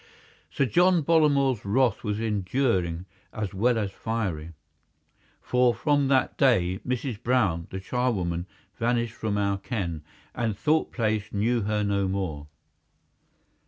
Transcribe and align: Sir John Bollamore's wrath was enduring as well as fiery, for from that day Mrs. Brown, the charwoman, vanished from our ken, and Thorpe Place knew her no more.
Sir 0.49 0.65
John 0.65 1.03
Bollamore's 1.03 1.63
wrath 1.63 2.03
was 2.03 2.19
enduring 2.19 3.05
as 3.31 3.53
well 3.53 3.77
as 3.77 3.91
fiery, 3.91 4.53
for 5.43 5.75
from 5.75 6.07
that 6.07 6.39
day 6.39 6.79
Mrs. 6.79 7.21
Brown, 7.21 7.67
the 7.69 7.79
charwoman, 7.79 8.47
vanished 8.79 9.13
from 9.13 9.37
our 9.37 9.59
ken, 9.59 10.01
and 10.33 10.57
Thorpe 10.57 10.91
Place 10.91 11.31
knew 11.31 11.61
her 11.61 11.83
no 11.83 12.07
more. 12.07 12.47